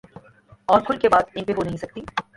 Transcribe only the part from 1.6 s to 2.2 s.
نہیں سکتی۔